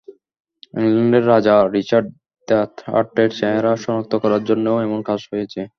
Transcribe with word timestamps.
ইংল্যান্ডের 0.77 1.25
রাজা 1.27 1.55
Richard 1.75 2.07
the 2.47 2.59
থার্ডের 2.79 3.29
চেহারা 3.37 3.71
শনাক্ত 3.83 4.13
করার 4.23 4.41
জন্যও 4.49 4.83
এমন 4.85 4.99
কাজ 5.09 5.19
হয়েছে। 5.31 5.61